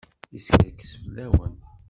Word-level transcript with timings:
Yeskerkes 0.33 0.91
fell-awen. 1.01 1.53